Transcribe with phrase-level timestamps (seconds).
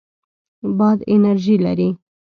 [0.77, 1.89] باد انرژي لري.